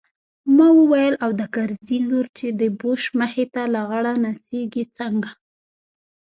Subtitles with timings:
[0.55, 5.29] ما وويل او د کرزي لور چې د بوش مخې ته لغړه نڅېږي څنګه.